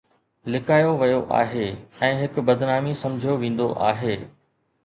لڪايو 0.53 0.93
ويو 1.01 1.19
آهي 1.41 1.67
۽ 2.09 2.11
هڪ 2.23 2.45
بدنامي 2.49 2.97
سمجهيو 3.05 3.39
ويندو 3.45 3.73
آهي 3.93 4.21